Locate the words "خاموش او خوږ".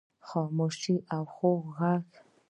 0.27-1.59